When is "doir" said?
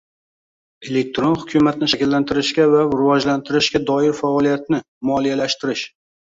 3.93-4.11